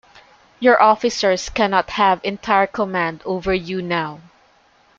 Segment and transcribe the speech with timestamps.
[0.59, 4.19] Your officers cannot have entire command over you now.